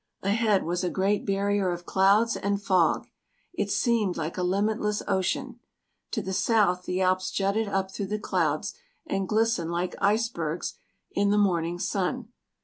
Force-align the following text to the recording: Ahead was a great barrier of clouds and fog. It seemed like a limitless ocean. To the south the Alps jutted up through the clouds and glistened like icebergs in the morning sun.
Ahead 0.23 0.63
was 0.63 0.83
a 0.83 0.89
great 0.89 1.27
barrier 1.27 1.69
of 1.69 1.85
clouds 1.85 2.35
and 2.35 2.59
fog. 2.59 3.05
It 3.53 3.69
seemed 3.69 4.17
like 4.17 4.35
a 4.35 4.41
limitless 4.41 5.03
ocean. 5.07 5.59
To 6.09 6.23
the 6.23 6.33
south 6.33 6.85
the 6.85 7.01
Alps 7.01 7.29
jutted 7.29 7.67
up 7.67 7.91
through 7.91 8.07
the 8.07 8.17
clouds 8.17 8.73
and 9.05 9.29
glistened 9.29 9.69
like 9.69 9.93
icebergs 10.01 10.73
in 11.11 11.29
the 11.29 11.37
morning 11.37 11.77
sun. 11.77 12.29